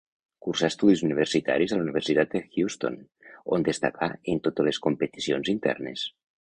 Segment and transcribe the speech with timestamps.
[0.45, 2.99] Cursà estudis universitaris a la Universitat de Houston,
[3.59, 6.13] on destacà en totes les competicions internes.